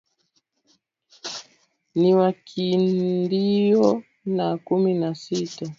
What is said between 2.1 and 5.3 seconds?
wa Kiindio na kumi na